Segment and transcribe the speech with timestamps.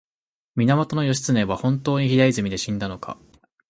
[0.55, 3.19] 源義経は本当に平泉で死んだのか